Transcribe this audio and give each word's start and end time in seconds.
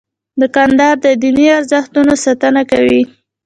دوکاندار 0.41 0.95
د 1.05 1.07
دیني 1.21 1.47
ارزښتونو 1.57 2.13
ساتنه 2.25 2.61
کوي. 2.71 3.01